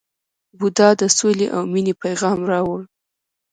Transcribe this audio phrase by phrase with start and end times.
[0.57, 2.81] بودا د سولې او مینې پیغام راوړ.